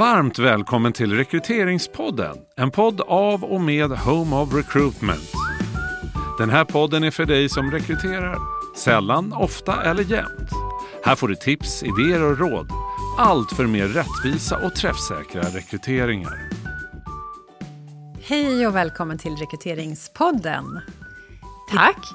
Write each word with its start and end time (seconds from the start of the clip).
Varmt 0.00 0.38
välkommen 0.38 0.92
till 0.92 1.16
Rekryteringspodden, 1.16 2.36
en 2.56 2.70
podd 2.70 3.00
av 3.00 3.44
och 3.44 3.60
med 3.60 3.90
Home 3.90 4.36
of 4.36 4.54
Recruitment. 4.54 5.32
Den 6.38 6.50
här 6.50 6.64
podden 6.64 7.04
är 7.04 7.10
för 7.10 7.24
dig 7.24 7.48
som 7.48 7.70
rekryterar, 7.70 8.38
sällan, 8.76 9.32
ofta 9.32 9.82
eller 9.82 10.02
jämt. 10.02 10.50
Här 11.04 11.16
får 11.16 11.28
du 11.28 11.34
tips, 11.34 11.82
idéer 11.82 12.22
och 12.22 12.38
råd. 12.38 12.70
Allt 13.18 13.52
för 13.52 13.66
mer 13.66 13.88
rättvisa 13.88 14.66
och 14.66 14.74
träffsäkra 14.74 15.42
rekryteringar. 15.42 16.48
Hej 18.22 18.66
och 18.66 18.76
välkommen 18.76 19.18
till 19.18 19.36
Rekryteringspodden. 19.36 20.80
Tack! 21.70 22.06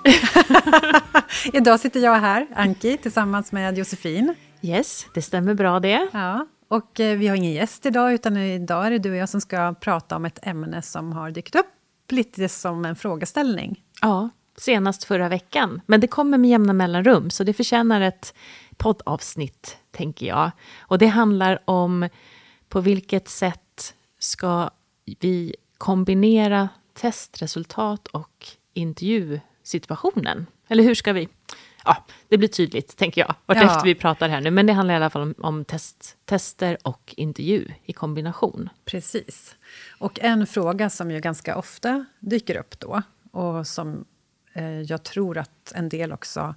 Idag 1.54 1.80
sitter 1.80 2.00
jag 2.00 2.16
här, 2.16 2.48
Anki, 2.56 2.98
tillsammans 2.98 3.52
med 3.52 3.78
Josefin. 3.78 4.36
Yes, 4.62 5.08
det 5.14 5.22
stämmer 5.22 5.54
bra 5.54 5.80
det. 5.80 6.08
Ja, 6.14 6.48
och 6.76 7.00
eh, 7.00 7.18
vi 7.18 7.28
har 7.28 7.36
ingen 7.36 7.52
gäst 7.52 7.86
idag, 7.86 8.14
utan 8.14 8.38
idag 8.38 8.86
är 8.86 8.92
det 8.92 9.00
du 9.00 9.12
och 9.12 9.18
jag 9.18 9.30
som 9.30 9.42
ska 9.42 9.74
prata 9.74 10.16
om 10.16 10.26
ett 10.26 10.40
ämne 10.48 10.82
som 10.82 11.14
har 11.14 11.32
dykt 11.32 11.56
upp 11.56 11.66
lite 12.10 12.50
som 12.50 12.86
en 12.86 12.96
frågeställning. 12.96 13.84
Ja, 14.02 14.30
senast 14.58 15.04
förra 15.04 15.30
veckan. 15.30 15.82
Men 15.86 16.00
det 16.00 16.08
kommer 16.08 16.38
med 16.38 16.50
jämna 16.50 16.74
mellanrum, 16.74 17.30
så 17.30 17.44
det 17.44 17.54
förtjänar 17.54 18.02
ett 18.02 18.34
poddavsnitt, 18.78 19.78
tänker 19.92 20.26
jag. 20.26 20.52
Och 20.80 20.98
det 20.98 21.08
handlar 21.08 21.60
om 21.66 22.10
på 22.70 22.82
vilket 22.82 23.30
sätt 23.30 23.94
ska 24.20 24.70
vi 25.20 25.56
kombinera 25.78 26.70
testresultat 26.94 28.08
och 28.08 28.48
intervjusituationen? 28.74 30.46
Eller 30.68 30.84
hur 30.84 30.96
ska 30.96 31.14
vi? 31.14 31.30
Ja, 31.86 32.06
det 32.30 32.38
blir 32.38 32.48
tydligt, 32.48 32.98
tänker 32.98 33.22
jag, 33.22 33.36
vartefter 33.46 33.78
ja. 33.78 33.82
vi 33.86 33.96
pratar 33.96 34.30
här 34.30 34.42
nu. 34.42 34.52
Men 34.52 34.66
det 34.66 34.74
handlar 34.74 34.94
i 34.94 34.98
alla 34.98 35.10
fall 35.10 35.22
om, 35.22 35.36
om 35.38 35.66
test, 35.66 36.18
tester 36.26 36.78
och 36.84 37.14
intervju 37.18 37.68
i 37.86 37.94
kombination. 37.94 38.70
Precis. 38.86 39.56
Och 40.00 40.20
en 40.20 40.48
fråga 40.48 40.90
som 40.90 41.12
ju 41.12 41.20
ganska 41.20 41.58
ofta 41.58 42.06
dyker 42.20 42.58
upp 42.58 42.80
då, 42.80 43.02
och 43.32 43.68
som 43.68 44.06
eh, 44.54 44.82
jag 44.82 45.04
tror 45.04 45.38
att 45.38 45.72
en 45.76 45.90
del 45.90 46.12
också 46.12 46.56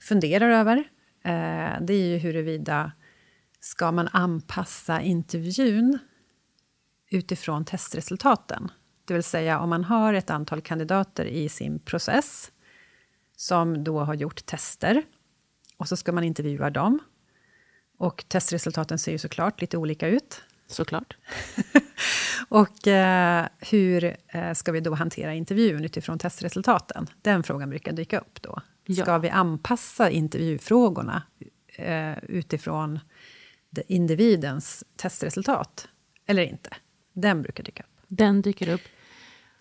funderar 0.00 0.50
över, 0.50 0.76
eh, 1.24 1.80
det 1.80 1.94
är 1.94 2.06
ju 2.06 2.16
huruvida 2.16 2.92
ska 3.60 3.92
man 3.92 4.08
anpassa 4.12 5.00
intervjun 5.00 5.98
utifrån 7.10 7.64
testresultaten? 7.64 8.70
Det 9.04 9.14
vill 9.14 9.22
säga 9.22 9.60
om 9.60 9.70
man 9.70 9.84
har 9.84 10.14
ett 10.14 10.30
antal 10.30 10.60
kandidater 10.60 11.24
i 11.24 11.48
sin 11.48 11.78
process 11.78 12.51
som 13.36 13.84
då 13.84 14.00
har 14.00 14.14
gjort 14.14 14.46
tester 14.46 15.02
och 15.76 15.88
så 15.88 15.96
ska 15.96 16.12
man 16.12 16.24
intervjua 16.24 16.70
dem. 16.70 16.98
Och 17.98 18.24
testresultaten 18.28 18.98
ser 18.98 19.12
ju 19.12 19.18
såklart 19.18 19.60
lite 19.60 19.76
olika 19.76 20.08
ut. 20.08 20.42
Såklart. 20.66 21.16
och 22.48 22.88
eh, 22.88 23.46
hur 23.58 24.16
eh, 24.28 24.52
ska 24.52 24.72
vi 24.72 24.80
då 24.80 24.94
hantera 24.94 25.34
intervjun 25.34 25.84
utifrån 25.84 26.18
testresultaten? 26.18 27.06
Den 27.22 27.42
frågan 27.42 27.70
brukar 27.70 27.92
dyka 27.92 28.18
upp 28.18 28.42
då. 28.42 28.60
Ja. 28.86 29.04
Ska 29.04 29.18
vi 29.18 29.28
anpassa 29.28 30.10
intervjufrågorna 30.10 31.22
eh, 31.76 32.24
utifrån 32.24 33.00
individens 33.88 34.84
testresultat 34.96 35.88
eller 36.26 36.42
inte? 36.42 36.70
Den 37.12 37.42
brukar 37.42 37.64
dyka 37.64 37.82
upp. 37.82 38.04
Den 38.08 38.42
dyker 38.42 38.68
upp. 38.68 38.80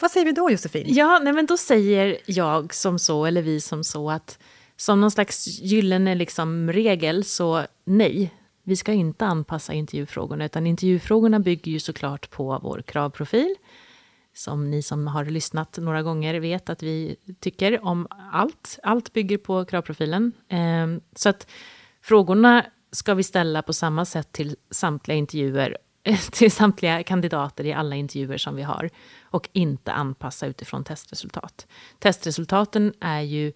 Vad 0.01 0.11
säger 0.11 0.25
vi 0.25 0.31
då, 0.31 0.51
Josefin? 0.51 0.85
Ja, 0.87 1.19
nej, 1.23 1.33
men 1.33 1.45
då 1.45 1.57
säger 1.57 2.17
jag 2.25 2.73
som 2.73 2.99
så, 2.99 3.25
eller 3.25 3.41
vi 3.41 3.61
som 3.61 3.83
så, 3.83 4.11
att 4.11 4.39
som 4.75 5.01
någon 5.01 5.11
slags 5.11 5.47
gyllene 5.47 6.15
liksom 6.15 6.71
regel, 6.71 7.23
så 7.23 7.65
nej, 7.85 8.33
vi 8.63 8.75
ska 8.75 8.93
inte 8.93 9.25
anpassa 9.25 9.73
intervjufrågorna, 9.73 10.45
utan 10.45 10.67
intervjufrågorna 10.67 11.39
bygger 11.39 11.71
ju 11.71 11.79
såklart 11.79 12.29
på 12.29 12.59
vår 12.63 12.81
kravprofil, 12.81 13.55
som 14.33 14.71
ni 14.71 14.81
som 14.81 15.07
har 15.07 15.25
lyssnat 15.25 15.77
några 15.77 16.03
gånger 16.03 16.39
vet 16.39 16.69
att 16.69 16.83
vi 16.83 17.15
tycker 17.39 17.85
om 17.85 18.07
allt. 18.31 18.79
Allt 18.83 19.13
bygger 19.13 19.37
på 19.37 19.65
kravprofilen. 19.65 20.31
Ehm, 20.49 21.01
så 21.15 21.29
att 21.29 21.47
frågorna 22.01 22.65
ska 22.91 23.13
vi 23.13 23.23
ställa 23.23 23.61
på 23.61 23.73
samma 23.73 24.05
sätt 24.05 24.31
till 24.31 24.55
samtliga 24.71 25.17
intervjuer 25.17 25.77
till 26.31 26.51
samtliga 26.51 27.03
kandidater 27.03 27.65
i 27.65 27.73
alla 27.73 27.95
intervjuer 27.95 28.37
som 28.37 28.55
vi 28.55 28.61
har 28.61 28.89
och 29.23 29.49
inte 29.51 29.91
anpassa 29.91 30.47
utifrån 30.47 30.83
testresultat. 30.83 31.67
Testresultaten 31.99 32.93
är 32.99 33.21
ju 33.21 33.53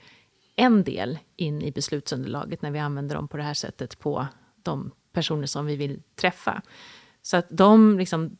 en 0.55 0.83
del 0.83 1.19
in 1.35 1.61
i 1.61 1.71
beslutsunderlaget 1.71 2.61
när 2.61 2.71
vi 2.71 2.79
använder 2.79 3.15
dem 3.15 3.27
på 3.27 3.37
det 3.37 3.43
här 3.43 3.53
sättet 3.53 3.99
på 3.99 4.27
de 4.63 4.91
personer 5.13 5.47
som 5.47 5.65
vi 5.65 5.75
vill 5.75 6.01
träffa. 6.15 6.61
Så 7.21 7.37
att 7.37 7.47
de 7.49 7.99
liksom 7.99 8.37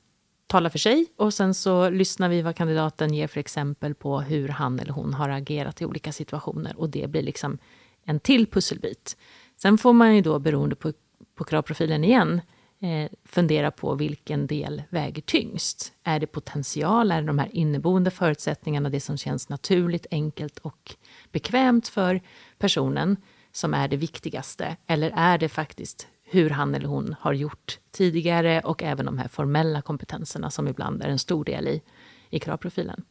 talar 0.47 0.69
för 0.69 0.79
sig 0.79 1.05
och 1.16 1.33
sen 1.33 1.53
så 1.53 1.89
lyssnar 1.89 2.29
vi 2.29 2.41
vad 2.41 2.55
kandidaten 2.55 3.13
ger 3.13 3.27
för 3.27 3.39
exempel 3.39 3.95
på 3.95 4.22
hur 4.22 4.47
han 4.49 4.79
eller 4.79 4.93
hon 4.93 5.13
har 5.13 5.29
agerat 5.29 5.81
i 5.81 5.85
olika 5.85 6.11
situationer 6.11 6.79
och 6.79 6.89
det 6.89 7.09
blir 7.09 7.22
liksom 7.22 7.57
en 8.03 8.19
till 8.19 8.47
pusselbit. 8.47 9.17
Sen 9.57 9.77
får 9.77 9.93
man 9.93 10.16
ju 10.16 10.22
då 10.22 10.39
beroende 10.39 10.75
på, 10.75 10.93
på 11.35 11.43
kravprofilen 11.43 12.03
igen 12.03 12.41
eh, 12.80 13.12
fundera 13.25 13.72
på 13.72 13.96
vilken 13.96 14.47
del 14.47 14.84
väger 14.90 15.22
tyngst. 15.22 15.94
Är 16.03 16.19
det 16.19 16.28
potential, 16.28 17.12
är 17.12 17.22
det 17.22 17.28
de 17.28 17.40
här 17.40 17.50
inneboende 17.56 18.12
förutsättningarna, 18.12 18.90
det 18.90 19.00
som 19.00 19.18
känns 19.18 19.50
naturligt, 19.50 20.06
enkelt 20.12 20.58
och 20.59 20.96
bekvämt 21.31 21.88
för 21.88 22.22
personen 22.58 23.18
som 23.52 23.74
är 23.74 23.88
det 23.88 23.97
viktigaste? 23.97 24.78
Eller 24.88 25.12
är 25.16 25.38
det 25.38 25.50
faktiskt 25.50 26.08
hur 26.24 26.50
han 26.50 26.75
eller 26.75 26.88
hon 26.88 27.16
har 27.19 27.34
gjort 27.34 27.80
tidigare 27.91 28.62
och 28.62 28.84
även 28.84 29.06
de 29.06 29.18
här 29.18 29.28
formella 29.28 29.81
kompetenserna 29.81 30.52
som 30.52 30.68
ibland 30.68 31.02
är 31.02 31.09
en 31.09 31.19
stor 31.19 31.46
del 31.46 31.68
i, 31.68 31.81
i 32.30 32.40
kravprofilen. 32.40 33.03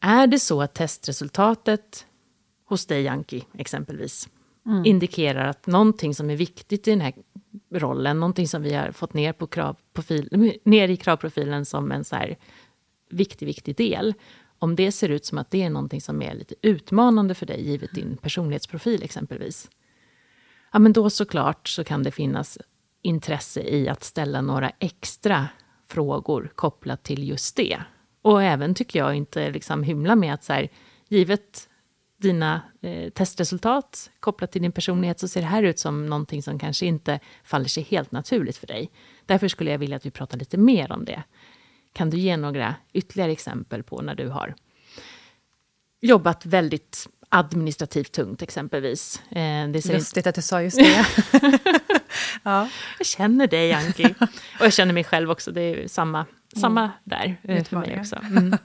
Är 0.00 0.26
det 0.26 0.38
så 0.38 0.62
att 0.62 0.74
testresultatet 0.74 2.06
hos 2.64 2.86
dig, 2.86 3.08
Anki, 3.08 3.44
exempelvis, 3.58 4.28
mm. 4.66 4.84
indikerar 4.84 5.48
att 5.48 5.66
någonting 5.66 6.14
som 6.14 6.30
är 6.30 6.36
viktigt 6.36 6.88
i 6.88 6.90
den 6.90 7.00
här 7.00 7.14
rollen, 7.74 8.20
någonting 8.20 8.48
som 8.48 8.62
vi 8.62 8.74
har 8.74 8.92
fått 8.92 9.14
ner, 9.14 9.32
på 9.32 9.46
kravprofil, 9.46 10.58
ner 10.64 10.88
i 10.88 10.96
kravprofilen 10.96 11.64
som 11.64 11.92
en 11.92 12.04
så 12.04 12.16
här 12.16 12.36
viktig, 13.10 13.46
viktig 13.46 13.76
del. 13.76 14.14
Om 14.58 14.76
det 14.76 14.92
ser 14.92 15.08
ut 15.08 15.24
som 15.24 15.38
att 15.38 15.50
det 15.50 15.62
är 15.62 15.70
någonting 15.70 16.00
som 16.00 16.22
är 16.22 16.34
lite 16.34 16.54
utmanande 16.62 17.34
för 17.34 17.46
dig, 17.46 17.68
givet 17.68 17.94
din 17.94 18.16
personlighetsprofil 18.16 19.02
exempelvis, 19.02 19.70
ja 20.72 20.78
men 20.78 20.92
då 20.92 21.10
såklart 21.10 21.68
så 21.68 21.84
kan 21.84 22.02
det 22.02 22.10
finnas 22.10 22.58
intresse 23.02 23.60
i 23.60 23.88
att 23.88 24.04
ställa 24.04 24.40
några 24.40 24.70
extra 24.78 25.48
frågor 25.88 26.52
kopplat 26.54 27.02
till 27.02 27.28
just 27.28 27.56
det. 27.56 27.82
Och 28.22 28.42
även 28.42 28.74
tycker 28.74 28.98
jag 28.98 29.14
inte 29.14 29.50
liksom 29.50 29.82
hymla 29.82 30.16
med 30.16 30.34
att 30.34 30.44
så 30.44 30.52
här, 30.52 30.68
givet 31.08 31.68
dina 32.22 32.62
eh, 32.80 33.10
testresultat 33.10 34.10
kopplat 34.20 34.52
till 34.52 34.62
din 34.62 34.72
personlighet 34.72 35.20
så 35.20 35.28
ser 35.28 35.40
det 35.40 35.46
här 35.46 35.62
ut 35.62 35.78
som 35.78 36.06
någonting 36.06 36.42
som 36.42 36.58
kanske 36.58 36.86
inte 36.86 37.20
faller 37.44 37.68
sig 37.68 37.82
helt 37.82 38.12
naturligt 38.12 38.56
för 38.56 38.66
dig. 38.66 38.90
Därför 39.26 39.48
skulle 39.48 39.70
jag 39.70 39.78
vilja 39.78 39.96
att 39.96 40.06
vi 40.06 40.10
pratar 40.10 40.38
lite 40.38 40.56
mer 40.56 40.92
om 40.92 41.04
det. 41.04 41.22
Kan 41.92 42.10
du 42.10 42.18
ge 42.18 42.36
några 42.36 42.74
ytterligare 42.92 43.32
exempel 43.32 43.82
på 43.82 44.02
när 44.02 44.14
du 44.14 44.28
har 44.28 44.54
jobbat 46.00 46.46
väldigt 46.46 47.08
administrativt 47.28 48.12
tungt 48.12 48.42
exempelvis? 48.42 49.22
Eh, 49.30 49.68
det 49.68 49.82
ser 49.82 49.94
Lustigt 49.94 50.26
att 50.26 50.34
du 50.34 50.42
sa 50.42 50.62
just 50.62 50.78
det. 50.78 51.06
ja. 52.42 52.68
Jag 52.98 53.06
känner 53.06 53.46
dig, 53.46 53.72
Anki. 53.72 54.14
Och 54.60 54.66
jag 54.66 54.72
känner 54.72 54.94
mig 54.94 55.04
själv 55.04 55.30
också. 55.30 55.52
Det 55.52 55.60
är 55.60 55.88
samma, 55.88 56.26
samma 56.56 56.80
mm. 56.80 56.92
där 57.04 57.36
eh, 57.42 57.64
för 57.64 57.76
mig 57.76 58.00
också. 58.00 58.16
Mm. 58.22 58.58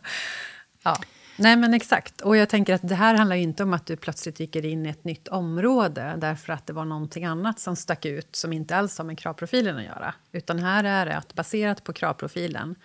ja. 0.84 0.98
Nej, 1.40 1.56
men 1.56 1.74
exakt. 1.74 2.22
Och 2.22 2.38
jag 2.38 2.50
tänker 2.50 2.74
att 2.74 2.88
det 2.88 2.96
här 2.96 3.16
handlar 3.16 3.36
inte 3.36 3.64
om 3.64 3.74
att 3.74 3.86
du 3.86 3.96
plötsligt 3.96 4.36
dyker 4.36 4.66
in 4.66 4.86
i 4.86 4.90
ett 4.90 5.04
nytt 5.04 5.28
område 5.28 6.18
därför 6.18 6.54
att 6.54 6.68
det 6.68 6.74
var 6.74 6.86
någonting 6.86 7.26
annat 7.26 7.60
som 7.60 7.76
stack 7.76 8.06
ut 8.06 8.36
som 8.36 8.54
inte 8.54 8.76
alls 8.76 8.98
har 8.98 9.06
med 9.06 9.20
kravprofilen 9.20 9.78
att 9.78 9.84
göra. 9.84 10.14
Utan 10.32 10.60
här 10.60 10.84
är 10.84 11.06
det 11.06 11.18
att 11.18 11.34
baserat 11.34 11.84
på 11.84 11.94
kravprofilen 11.94 12.76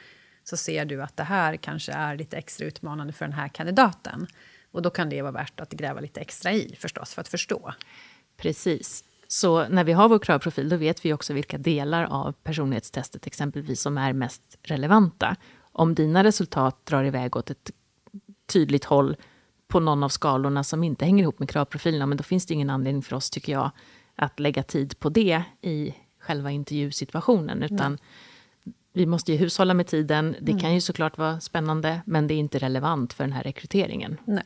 så 0.45 0.57
ser 0.57 0.85
du 0.85 1.03
att 1.03 1.17
det 1.17 1.23
här 1.23 1.57
kanske 1.57 1.93
är 1.93 2.17
lite 2.17 2.37
extra 2.37 2.67
utmanande 2.67 3.13
för 3.13 3.25
den 3.25 3.35
här 3.35 3.49
kandidaten. 3.49 4.27
Och 4.73 4.83
då 4.83 4.91
kan 4.91 5.09
det 5.09 5.23
vara 5.23 5.33
värt 5.33 5.61
att 5.61 5.73
gräva 5.73 6.01
lite 6.01 6.21
extra 6.21 6.53
i 6.53 6.77
förstås, 6.79 7.15
för 7.15 7.21
att 7.21 7.29
förstå. 7.29 7.75
Precis. 8.37 9.05
Så 9.29 9.69
när 9.69 9.85
vi 9.85 9.93
har 9.93 10.09
vår 10.09 10.19
kravprofil, 10.19 10.69
då 10.69 10.77
vet 10.77 11.05
vi 11.05 11.13
också 11.13 11.33
vilka 11.33 11.59
delar 11.59 12.05
av 12.05 12.33
personlighetstestet 12.33 13.27
exempelvis 13.27 13.81
som 13.81 13.99
är 13.99 14.13
mest 14.13 14.59
relevanta. 14.63 15.37
Om 15.73 15.95
dina 15.95 16.25
resultat 16.25 16.87
drar 16.87 17.05
iväg 17.05 17.37
åt 17.37 17.51
ett 17.51 17.71
tydligt 18.53 18.85
håll 18.85 19.17
på 19.69 19.81
någon 19.81 20.03
av 20.03 20.09
skalorna 20.09 20.65
som 20.65 20.85
inte 20.85 21.05
hänger 21.05 21.23
ihop 21.23 21.39
med 21.39 21.49
kravprofilerna, 21.49 22.07
men 22.07 22.17
då 22.17 22.23
finns 22.23 22.47
det 22.47 22.55
ingen 22.55 22.71
anledning 22.71 23.03
för 23.03 23.17
oss, 23.17 23.31
tycker 23.31 23.53
jag, 23.53 23.71
att 24.17 24.41
lägga 24.41 24.63
tid 24.63 24.99
på 24.99 25.09
det 25.09 25.43
i 25.61 25.95
själva 26.19 26.51
intervjusituationen, 26.51 27.63
utan 27.63 27.93
Nej. 27.93 28.75
vi 28.93 29.07
måste 29.07 29.33
ju 29.33 29.39
hushålla 29.39 29.75
med 29.75 29.87
tiden. 29.87 30.37
Det 30.41 30.53
mm. 30.53 30.61
kan 30.61 30.75
ju 30.75 30.81
såklart 30.81 31.19
vara 31.19 31.41
spännande, 31.41 32.01
men 32.07 32.27
det 32.27 32.35
är 32.35 32.39
inte 32.39 32.59
relevant 32.59 33.13
för 33.13 33.25
den 33.25 33.33
här 33.33 33.43
rekryteringen. 33.43 34.19
Nej. 34.25 34.45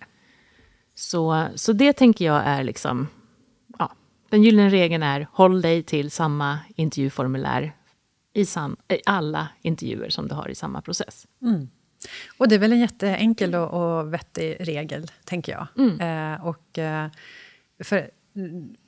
Så, 0.95 1.47
så 1.55 1.73
det 1.73 1.93
tänker 1.93 2.25
jag 2.25 2.43
är 2.45 2.65
liksom, 2.65 3.09
ja, 3.79 3.93
den 4.29 4.43
gyllene 4.43 4.71
regeln 4.71 5.03
är 5.03 5.29
håll 5.33 5.63
dig 5.63 5.83
till 5.83 6.11
samma 6.11 6.59
intervjuformulär 6.77 7.73
i, 8.33 8.47
sam, 8.47 8.77
i 8.89 9.01
alla 9.07 9.49
intervjuer 9.63 10.09
som 10.09 10.29
du 10.29 10.35
har 10.35 10.49
i 10.49 10.55
samma 10.55 10.83
process. 10.83 11.27
Mm. 11.43 11.69
Och 12.39 12.49
det 12.49 12.55
är 12.55 12.59
väl 12.59 12.73
en 12.73 12.81
jätteenkel 12.81 13.55
och, 13.55 13.99
och 13.99 14.15
vettig 14.15 14.57
regel, 14.61 15.11
tänker 15.25 15.53
jag. 15.53 15.67
Mm. 15.79 16.01
Eh, 16.35 16.47
och, 16.47 16.79
eh, 16.79 17.09
för 17.85 18.11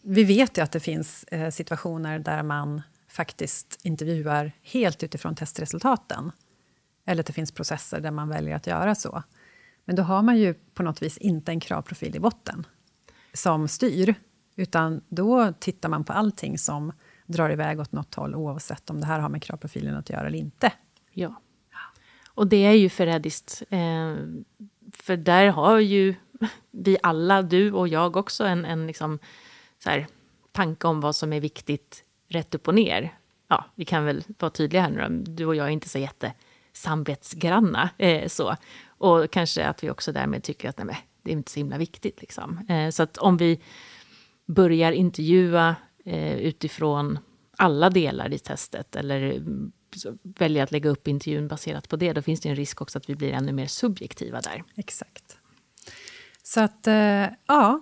vi 0.02 0.24
vet 0.24 0.58
ju 0.58 0.62
att 0.62 0.72
det 0.72 0.80
finns 0.80 1.24
eh, 1.24 1.50
situationer 1.50 2.18
där 2.18 2.42
man 2.42 2.82
faktiskt 3.08 3.78
intervjuar 3.82 4.52
helt 4.62 5.02
utifrån 5.02 5.34
testresultaten. 5.34 6.32
Eller 7.06 7.20
att 7.20 7.26
det 7.26 7.32
finns 7.32 7.52
processer 7.52 8.00
där 8.00 8.10
man 8.10 8.28
väljer 8.28 8.56
att 8.56 8.66
göra 8.66 8.94
så. 8.94 9.22
Men 9.84 9.96
då 9.96 10.02
har 10.02 10.22
man 10.22 10.38
ju 10.38 10.54
på 10.54 10.82
något 10.82 11.02
vis 11.02 11.18
inte 11.18 11.52
en 11.52 11.60
kravprofil 11.60 12.16
i 12.16 12.20
botten 12.20 12.66
som 13.32 13.68
styr, 13.68 14.14
utan 14.56 15.00
då 15.08 15.52
tittar 15.52 15.88
man 15.88 16.04
på 16.04 16.12
allting 16.12 16.58
som 16.58 16.92
drar 17.26 17.50
iväg 17.50 17.80
åt 17.80 17.92
något 17.92 18.14
håll, 18.14 18.34
oavsett 18.34 18.90
om 18.90 19.00
det 19.00 19.06
här 19.06 19.20
har 19.20 19.28
med 19.28 19.42
kravprofilen 19.42 19.96
att 19.96 20.10
göra 20.10 20.26
eller 20.26 20.38
inte. 20.38 20.72
Ja. 21.12 21.40
Och 22.38 22.46
det 22.46 22.64
är 22.64 22.72
ju 22.72 22.88
förrädiskt. 22.88 23.62
Eh, 23.70 24.16
för 24.92 25.16
där 25.16 25.46
har 25.46 25.78
ju 25.78 26.14
vi 26.70 26.98
alla, 27.02 27.42
du 27.42 27.72
och 27.72 27.88
jag 27.88 28.16
också, 28.16 28.44
en, 28.44 28.64
en 28.64 28.86
liksom, 28.86 29.18
så 29.84 29.90
här, 29.90 30.06
tanke 30.52 30.86
om 30.86 31.00
vad 31.00 31.16
som 31.16 31.32
är 31.32 31.40
viktigt 31.40 32.04
rätt 32.28 32.54
upp 32.54 32.68
och 32.68 32.74
ner. 32.74 33.18
Ja, 33.48 33.64
vi 33.74 33.84
kan 33.84 34.04
väl 34.04 34.24
vara 34.38 34.50
tydliga 34.50 34.82
här 34.82 34.90
nu 34.90 35.24
Du 35.24 35.46
och 35.46 35.56
jag 35.56 35.66
är 35.66 35.70
inte 35.70 35.88
så 35.88 35.98
jätte 35.98 36.32
samvetsgranna. 36.72 37.90
Eh, 37.98 38.28
så. 38.28 38.56
Och 38.86 39.30
kanske 39.30 39.66
att 39.66 39.84
vi 39.84 39.90
också 39.90 40.12
därmed 40.12 40.42
tycker 40.42 40.68
att 40.68 40.84
nej, 40.84 41.06
det 41.22 41.30
är 41.30 41.32
inte 41.32 41.50
så 41.50 41.60
himla 41.60 41.78
viktigt. 41.78 42.20
Liksom. 42.20 42.66
Eh, 42.68 42.90
så 42.90 43.02
att 43.02 43.18
om 43.18 43.36
vi 43.36 43.60
börjar 44.46 44.92
intervjua 44.92 45.76
eh, 46.04 46.36
utifrån 46.36 47.18
alla 47.58 47.90
delar 47.90 48.32
i 48.32 48.38
testet 48.38 48.96
eller 48.96 49.42
väljer 50.22 50.62
att 50.62 50.72
lägga 50.72 50.90
upp 50.90 51.08
intervjun 51.08 51.48
baserat 51.48 51.88
på 51.88 51.96
det, 51.96 52.12
då 52.12 52.22
finns 52.22 52.40
det 52.40 52.48
en 52.48 52.56
risk 52.56 52.82
också 52.82 52.98
att 52.98 53.10
vi 53.10 53.14
blir 53.14 53.32
ännu 53.32 53.52
mer 53.52 53.66
subjektiva 53.66 54.40
där. 54.40 54.64
Exakt. 54.74 55.38
Så 56.42 56.60
att, 56.60 56.86
eh, 56.86 57.26
ja, 57.46 57.80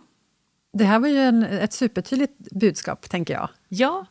det 0.73 0.85
här 0.85 0.99
var 0.99 1.09
ju 1.09 1.19
en, 1.19 1.43
ett 1.43 1.73
supertydligt 1.73 2.39
budskap, 2.39 3.09
tänker 3.11 3.35
jag. 3.35 3.49
Ja. 3.69 4.07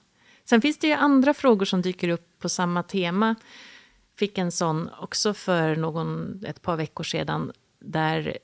Sen 0.45 0.61
finns 0.61 0.77
det 0.77 0.87
ju 0.87 0.93
andra 0.93 1.33
frågor 1.33 1.65
som 1.65 1.81
dyker 1.81 2.09
upp 2.09 2.39
på 2.39 2.49
samma 2.49 2.83
tema. 2.83 3.35
Fick 4.19 4.37
en 4.37 4.51
sån 4.51 4.89
också 4.99 5.33
för 5.33 5.75
någon, 5.75 6.41
ett 6.45 6.61
par 6.61 6.75
veckor 6.77 7.03
sedan, 7.03 7.51
där 7.79 8.37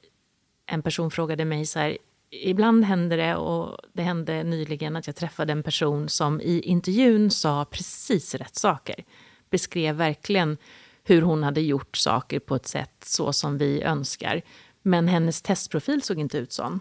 en 0.66 0.82
person 0.82 1.12
frågade 1.12 1.46
mig 1.46 1.66
så 1.66 1.80
här, 1.80 1.98
ibland 2.32 2.84
händer 2.86 3.18
det, 3.18 3.36
och 3.36 3.78
det 3.94 4.02
hände 4.02 4.44
nyligen 4.44 4.96
att 4.96 5.08
jag 5.08 5.16
träffade 5.16 5.52
en 5.52 5.64
person 5.64 6.10
som 6.10 6.42
i 6.42 6.60
intervjun 6.60 7.32
sa 7.32 7.66
precis 7.66 8.36
rätt 8.36 8.56
saker. 8.56 9.04
Beskrev 9.50 9.96
verkligen 9.96 10.58
hur 11.04 11.22
hon 11.22 11.44
hade 11.44 11.62
gjort 11.62 11.98
saker 11.98 12.40
på 12.40 12.56
ett 12.56 12.68
sätt 12.68 13.04
så 13.06 13.34
som 13.34 13.58
vi 13.58 13.82
önskar. 13.82 14.42
Men 14.82 15.08
hennes 15.08 15.42
testprofil 15.42 16.02
såg 16.02 16.20
inte 16.20 16.38
ut 16.38 16.52
så. 16.52 16.80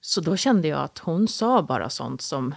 Så 0.00 0.20
då 0.20 0.36
kände 0.36 0.68
jag 0.68 0.80
att 0.80 0.98
hon 0.98 1.28
sa 1.28 1.62
bara 1.62 1.90
sånt 1.90 2.22
som 2.22 2.54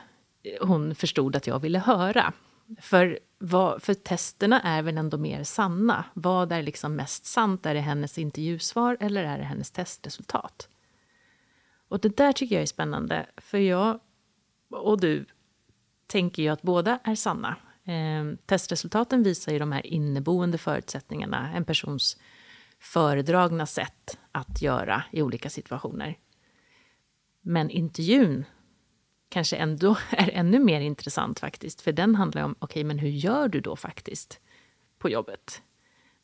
hon 0.62 0.96
förstod 0.96 1.36
att 1.36 1.48
jag 1.48 1.60
ville 1.60 1.80
höra. 1.80 2.34
För, 2.82 3.20
vad, 3.40 3.84
för 3.84 3.94
testerna 3.94 4.62
är 4.62 4.82
väl 4.82 4.98
ändå 4.98 5.18
mer 5.18 5.44
sanna. 5.44 6.04
Vad 6.14 6.52
är 6.52 6.62
liksom 6.62 6.96
mest 6.96 7.26
sant? 7.26 7.66
Är 7.66 7.74
det 7.74 7.80
hennes 7.80 8.18
intervjusvar 8.18 8.98
eller 9.00 9.24
är 9.24 9.38
det 9.38 9.44
hennes 9.44 9.72
testresultat? 9.72 10.70
Och 11.88 12.00
det 12.00 12.18
där 12.18 12.34
tycker 12.34 12.56
jag 12.56 12.62
är 12.62 12.66
spännande, 12.66 13.26
för 13.38 13.58
jag 13.58 14.00
och 14.70 15.02
du 15.02 15.26
tänker 16.08 16.44
ju 16.44 16.50
att 16.50 16.62
båda 16.62 17.00
är 17.04 17.16
sanna. 17.16 17.56
Eh, 17.84 18.38
testresultaten 18.46 19.24
visar 19.24 19.52
ju 19.52 19.60
de 19.60 19.72
här 19.72 19.86
inneboende 19.86 20.58
förutsättningarna, 20.58 21.54
en 21.54 21.66
persons 21.66 22.18
föredragna 22.80 23.66
sätt 23.66 24.20
att 24.32 24.62
göra 24.62 25.04
i 25.12 25.22
olika 25.22 25.50
situationer. 25.50 26.18
Men 27.42 27.70
intervjun 27.70 28.46
kanske 29.30 29.56
ändå 29.56 29.98
är 30.10 30.30
ännu 30.34 30.60
mer 30.60 30.82
intressant 30.82 31.40
faktiskt, 31.40 31.82
för 31.82 31.92
den 31.92 32.16
handlar 32.16 32.44
om, 32.44 32.56
okej, 32.60 32.66
okay, 32.66 32.84
men 32.84 33.00
hur 33.00 33.10
gör 33.10 33.48
du 33.48 33.62
då 33.62 33.76
faktiskt 33.76 34.40
på 34.98 35.10
jobbet? 35.10 35.62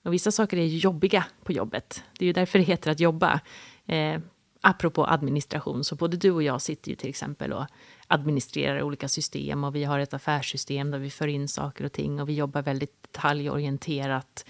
Och 0.03 0.13
vissa 0.13 0.31
saker 0.31 0.57
är 0.57 0.65
jobbiga 0.65 1.25
på 1.43 1.51
jobbet. 1.51 2.03
Det 2.19 2.25
är 2.25 2.27
ju 2.27 2.33
därför 2.33 2.59
det 2.59 2.65
heter 2.65 2.91
att 2.91 2.99
jobba. 2.99 3.39
Eh, 3.85 4.19
apropå 4.65 5.05
administration, 5.05 5.83
så 5.83 5.95
både 5.95 6.17
du 6.17 6.31
och 6.31 6.43
jag 6.43 6.61
sitter 6.61 6.89
ju 6.89 6.95
till 6.95 7.09
exempel 7.09 7.53
och 7.53 7.65
administrerar 8.07 8.81
olika 8.81 9.07
system 9.07 9.63
och 9.63 9.75
vi 9.75 9.83
har 9.83 9.99
ett 9.99 10.13
affärssystem 10.13 10.91
där 10.91 10.99
vi 10.99 11.09
för 11.09 11.27
in 11.27 11.47
saker 11.47 11.85
och 11.85 11.91
ting 11.91 12.21
och 12.21 12.29
vi 12.29 12.33
jobbar 12.33 12.61
väldigt 12.61 13.03
detaljorienterat 13.03 14.45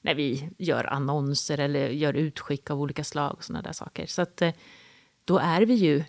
när 0.00 0.14
vi 0.14 0.50
gör 0.58 0.92
annonser 0.92 1.58
eller 1.58 1.88
gör 1.88 2.14
utskick 2.14 2.70
av 2.70 2.80
olika 2.80 3.04
slag 3.04 3.32
och 3.32 3.44
sådana 3.44 3.62
där 3.62 3.72
saker. 3.72 4.06
Så 4.06 4.22
att 4.22 4.42
eh, 4.42 4.52
då 5.24 5.38
är 5.38 5.62
vi 5.62 5.74
ju 5.74 6.04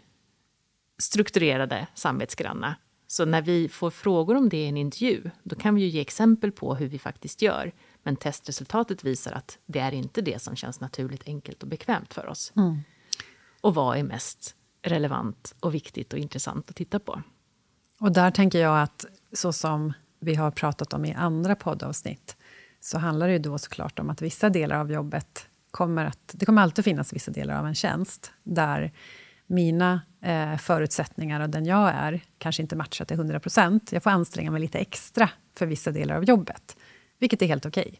strukturerade 0.98 1.88
samvetsgranna. 1.94 2.75
Så 3.08 3.25
när 3.25 3.42
vi 3.42 3.69
får 3.69 3.90
frågor 3.90 4.36
om 4.36 4.50
det 4.50 4.58
i 4.58 4.68
en 4.68 4.78
intervju, 4.78 5.30
då 5.44 5.56
kan 5.56 5.75
vi 5.75 5.81
ju 5.81 5.88
ge 5.88 6.01
exempel 6.01 6.51
på 6.51 6.75
hur 6.75 6.88
vi 6.88 7.00
faktiskt 7.00 7.42
gör. 7.42 7.72
Men 8.04 8.16
testresultatet 8.16 9.04
visar 9.04 9.31
att 9.31 9.58
det 9.66 9.80
är 9.80 9.92
inte 9.92 10.22
det 10.22 10.42
som 10.42 10.56
känns 10.56 10.80
naturligt, 10.80 11.28
enkelt 11.28 11.63
och 11.63 11.69
bekvämt 11.69 12.13
för 12.13 12.28
oss. 12.28 12.54
Mm 12.56 12.80
och 13.66 13.76
vad 13.76 13.98
är 13.98 14.04
mest 14.04 14.56
relevant 14.82 15.56
och 15.60 15.74
viktigt 15.74 16.14
och 16.14 16.20
intressant 16.20 16.70
att 16.70 16.76
titta 16.76 17.00
på. 17.00 17.22
Och 18.00 18.12
där 18.12 18.32
tänker 18.32 18.60
jag 18.60 18.82
att, 18.82 19.06
så 19.34 19.54
som 19.54 19.94
vi 20.20 20.36
har 20.36 20.52
pratat 20.52 20.94
om 20.94 21.06
i 21.06 21.14
andra 21.14 21.56
poddavsnitt, 21.56 22.38
så 22.80 22.98
handlar 22.98 23.28
det 23.28 23.34
ju 23.34 23.40
då 23.40 23.58
såklart 23.58 24.00
om 24.00 24.10
att 24.10 24.22
vissa 24.22 24.50
delar 24.50 24.80
av 24.80 24.92
jobbet 24.92 25.48
kommer 25.72 26.06
att... 26.06 26.32
Det 26.34 26.46
kommer 26.46 26.62
alltid 26.62 26.86
finnas 26.86 27.14
vissa 27.14 27.32
delar 27.32 27.60
av 27.60 27.68
en 27.68 27.76
tjänst 27.76 28.32
där 28.44 28.94
mina 29.48 30.02
eh, 30.22 30.58
förutsättningar 30.58 31.40
och 31.40 31.50
den 31.50 31.66
jag 31.66 31.90
är 31.90 32.22
kanske 32.38 32.62
inte 32.62 32.76
matchar 32.76 33.06
till 33.06 33.18
100 33.18 33.40
procent. 33.40 33.92
Jag 33.92 34.04
får 34.04 34.10
anstränga 34.10 34.52
mig 34.52 34.62
lite 34.62 34.80
extra 34.80 35.30
för 35.58 35.66
vissa 35.66 35.92
delar 35.92 36.16
av 36.16 36.24
jobbet, 36.24 36.78
vilket 37.20 37.42
är 37.42 37.48
helt 37.48 37.66
okej. 37.66 37.88
Okay. 37.88 38.00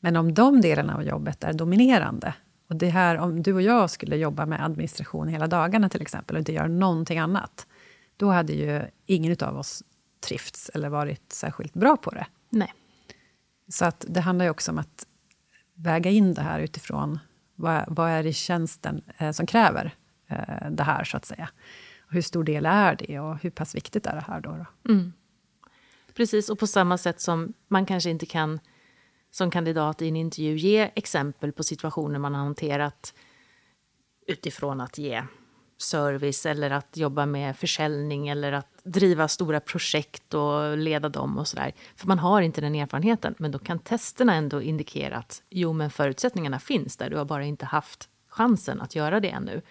Men 0.00 0.16
om 0.16 0.34
de 0.34 0.60
delarna 0.60 0.94
av 0.94 1.02
jobbet 1.02 1.44
är 1.44 1.52
dominerande 1.52 2.34
och 2.68 2.76
det 2.76 2.88
här, 2.88 3.16
om 3.16 3.42
du 3.42 3.54
och 3.54 3.62
jag 3.62 3.90
skulle 3.90 4.16
jobba 4.16 4.46
med 4.46 4.64
administration 4.64 5.28
hela 5.28 5.46
dagarna 5.46 5.88
till 5.88 6.02
exempel 6.02 6.36
och 6.36 6.40
inte 6.40 6.52
göra 6.52 6.68
någonting 6.68 7.18
annat, 7.18 7.66
då 8.16 8.30
hade 8.30 8.52
ju 8.52 8.82
ingen 9.06 9.36
av 9.40 9.58
oss 9.58 9.82
trivts 10.20 10.70
eller 10.74 10.88
varit 10.88 11.32
särskilt 11.32 11.74
bra 11.74 11.96
på 11.96 12.10
det. 12.10 12.26
Nej. 12.50 12.74
Så 13.68 13.84
att 13.84 14.04
det 14.08 14.20
handlar 14.20 14.44
ju 14.44 14.50
också 14.50 14.72
om 14.72 14.78
att 14.78 15.06
väga 15.74 16.10
in 16.10 16.34
det 16.34 16.42
här 16.42 16.60
utifrån 16.60 17.18
vad, 17.54 17.84
vad 17.88 18.10
är 18.10 18.22
det 18.22 18.32
tjänsten 18.32 19.02
eh, 19.18 19.30
som 19.30 19.46
kräver 19.46 19.94
eh, 20.26 20.70
det 20.70 20.82
här, 20.82 21.04
så 21.04 21.16
att 21.16 21.24
säga. 21.24 21.48
Och 22.00 22.12
hur 22.12 22.22
stor 22.22 22.44
del 22.44 22.66
är 22.66 22.96
det 22.96 23.20
och 23.20 23.38
hur 23.42 23.50
pass 23.50 23.74
viktigt 23.74 24.06
är 24.06 24.14
det 24.14 24.24
här 24.26 24.40
då? 24.40 24.50
då? 24.50 24.92
Mm. 24.92 25.12
Precis, 26.14 26.48
och 26.48 26.58
på 26.58 26.66
samma 26.66 26.98
sätt 26.98 27.20
som 27.20 27.52
man 27.68 27.86
kanske 27.86 28.10
inte 28.10 28.26
kan 28.26 28.60
som 29.36 29.50
kandidat 29.50 30.02
i 30.02 30.08
en 30.08 30.16
intervju 30.16 30.56
ge 30.56 30.90
exempel 30.94 31.52
på 31.52 31.62
situationer 31.62 32.18
man 32.18 32.34
har 32.34 32.44
hanterat 32.44 33.14
utifrån 34.26 34.80
att 34.80 34.98
ge 34.98 35.22
service 35.78 36.46
eller 36.46 36.70
att 36.70 36.96
jobba 36.96 37.26
med 37.26 37.56
försäljning 37.56 38.28
eller 38.28 38.52
att 38.52 38.84
driva 38.84 39.28
stora 39.28 39.60
projekt 39.60 40.34
och 40.34 40.78
leda 40.78 41.08
dem 41.08 41.38
och 41.38 41.48
sådär. 41.48 41.72
För 41.96 42.06
man 42.06 42.18
har 42.18 42.42
inte 42.42 42.60
den 42.60 42.74
erfarenheten, 42.74 43.34
men 43.38 43.50
då 43.50 43.58
kan 43.58 43.78
testerna 43.78 44.34
ändå 44.34 44.62
indikera 44.62 45.16
att 45.16 45.42
jo, 45.50 45.72
men 45.72 45.90
förutsättningarna 45.90 46.58
finns 46.58 46.96
där, 46.96 47.10
du 47.10 47.16
har 47.16 47.24
bara 47.24 47.44
inte 47.44 47.66
haft 47.66 48.08
chansen 48.28 48.80
att 48.80 48.94
göra 48.94 49.20
det 49.20 49.30
ännu. 49.30 49.62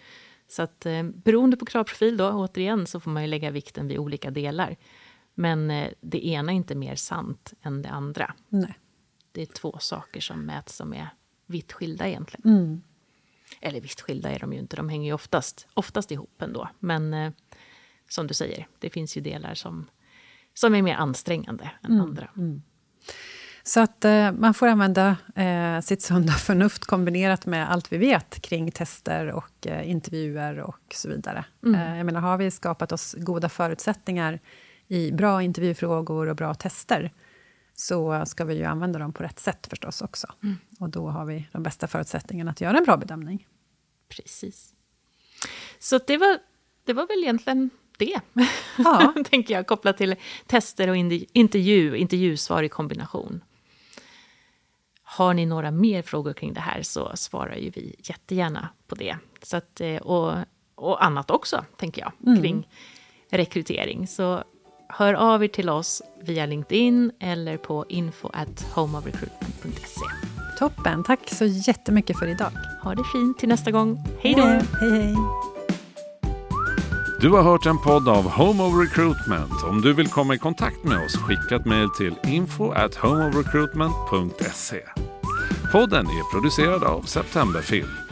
Så 0.47 0.61
att 0.61 0.85
eh, 0.85 1.03
beroende 1.03 1.57
på 1.57 1.65
kravprofil 1.65 2.17
då, 2.17 2.31
återigen, 2.31 2.87
så 2.87 2.99
får 2.99 3.11
man 3.11 3.23
ju 3.23 3.27
lägga 3.27 3.51
vikten 3.51 3.87
vid 3.87 3.97
olika 3.97 4.31
delar. 4.31 4.75
Men 5.35 5.71
eh, 5.71 5.89
det 6.01 6.27
ena 6.27 6.51
är 6.51 6.55
inte 6.55 6.75
mer 6.75 6.95
sant 6.95 7.53
än 7.61 7.81
det 7.81 7.89
andra. 7.89 8.33
Nej 8.49 8.75
det 9.35 9.41
är 9.41 9.45
två 9.45 9.77
saker 9.79 10.21
som 10.21 10.45
mäts 10.45 10.75
som 10.75 10.93
är 10.93 11.09
vitt 11.45 11.73
skilda 11.73 12.07
egentligen. 12.07 12.57
Mm. 12.57 12.81
Eller 13.61 13.81
vitt 13.81 14.01
skilda 14.01 14.29
är 14.29 14.39
de 14.39 14.53
ju 14.53 14.59
inte, 14.59 14.75
de 14.75 14.89
hänger 14.89 15.05
ju 15.05 15.13
oftast, 15.13 15.67
oftast 15.73 16.11
ihop 16.11 16.41
ändå. 16.41 16.69
Men 16.79 17.13
eh, 17.13 17.31
som 18.09 18.27
du 18.27 18.33
säger, 18.33 18.67
det 18.79 18.89
finns 18.89 19.17
ju 19.17 19.21
delar 19.21 19.53
som, 19.53 19.85
som 20.53 20.75
är 20.75 20.81
mer 20.81 20.95
ansträngande 20.95 21.71
än 21.83 21.91
mm. 21.91 22.01
andra. 22.01 22.29
Mm. 22.37 22.61
Så 23.63 23.79
att 23.79 24.05
eh, 24.05 24.31
man 24.31 24.53
får 24.53 24.67
använda 24.67 25.17
eh, 25.35 25.79
sitt 25.79 26.01
sunda 26.01 26.33
förnuft 26.33 26.85
kombinerat 26.85 27.45
med 27.45 27.71
allt 27.71 27.91
vi 27.91 27.97
vet 27.97 28.41
kring 28.41 28.71
tester 28.71 29.31
och 29.31 29.67
eh, 29.67 29.89
intervjuer 29.89 30.59
och 30.59 30.93
så 30.93 31.09
vidare. 31.09 31.45
Mm. 31.65 31.81
Eh, 31.81 31.97
jag 31.97 32.05
menar, 32.05 32.21
har 32.21 32.37
vi 32.37 32.51
skapat 32.51 32.91
oss 32.91 33.15
goda 33.17 33.49
förutsättningar 33.49 34.39
i 34.87 35.11
bra 35.11 35.41
intervjufrågor 35.41 36.29
och 36.29 36.35
bra 36.35 36.53
tester, 36.53 37.11
så 37.75 38.25
ska 38.25 38.45
vi 38.45 38.55
ju 38.55 38.63
använda 38.63 38.99
dem 38.99 39.13
på 39.13 39.23
rätt 39.23 39.39
sätt 39.39 39.67
förstås 39.67 40.01
också. 40.01 40.27
Mm. 40.43 40.55
Och 40.79 40.89
då 40.89 41.07
har 41.07 41.25
vi 41.25 41.47
de 41.51 41.63
bästa 41.63 41.87
förutsättningarna 41.87 42.51
att 42.51 42.61
göra 42.61 42.77
en 42.77 42.83
bra 42.83 42.97
bedömning. 42.97 43.47
Precis. 44.09 44.73
Så 45.79 45.99
det 46.07 46.17
var, 46.17 46.37
det 46.85 46.93
var 46.93 47.07
väl 47.07 47.23
egentligen 47.23 47.69
det, 47.97 48.19
Ja. 48.77 49.13
tänker 49.29 49.53
jag, 49.53 49.67
kopplat 49.67 49.97
till 49.97 50.15
tester 50.45 50.87
och 50.87 50.95
intervju, 51.33 51.97
intervjusvar 51.97 52.63
i 52.63 52.69
kombination. 52.69 53.43
Har 55.03 55.33
ni 55.33 55.45
några 55.45 55.71
mer 55.71 56.01
frågor 56.01 56.33
kring 56.33 56.53
det 56.53 56.59
här 56.59 56.81
så 56.81 57.11
svarar 57.15 57.55
ju 57.55 57.69
vi 57.69 57.95
jättegärna 57.97 58.69
på 58.87 58.95
det. 58.95 59.17
Så 59.41 59.57
att, 59.57 59.81
eh, 59.81 59.97
och, 59.97 60.37
och 60.75 61.05
annat 61.05 61.31
också, 61.31 61.65
tänker 61.77 62.01
jag, 62.01 62.41
kring 62.41 62.67
rekrytering. 63.29 64.07
Så 64.07 64.43
hör 64.97 65.13
av 65.13 65.43
er 65.43 65.47
till 65.47 65.69
oss 65.69 66.01
via 66.21 66.45
LinkedIn 66.45 67.11
eller 67.19 67.57
på 67.57 67.85
info 67.89 68.29
at 68.33 68.65
homeofrecruitment.se. 68.73 70.05
Toppen, 70.59 71.03
tack 71.03 71.19
så 71.29 71.45
jättemycket 71.45 72.19
för 72.19 72.27
idag. 72.27 72.51
Ha 72.83 72.95
det 72.95 73.03
fint 73.03 73.39
till 73.39 73.49
nästa 73.49 73.71
gång. 73.71 74.03
Hej 74.19 74.33
då! 74.33 74.43
Hej, 74.43 74.61
hej. 74.79 75.15
Du 77.21 77.29
har 77.29 77.43
hört 77.43 77.65
en 77.65 77.77
podd 77.77 78.09
av 78.09 78.29
Home 78.29 78.63
of 78.63 78.73
Recruitment. 78.81 79.63
Om 79.69 79.81
du 79.81 79.93
vill 79.93 80.07
komma 80.07 80.35
i 80.35 80.37
kontakt 80.37 80.83
med 80.83 81.05
oss, 81.05 81.15
skicka 81.15 81.55
ett 81.55 81.65
mejl 81.65 81.89
till 81.89 82.15
info 82.23 82.71
at 82.71 82.95
homeofrecruitment.se. 82.95 84.81
Podden 85.71 86.05
är 86.05 86.31
producerad 86.31 86.83
av 86.83 87.01
Septemberfilm. 87.01 88.04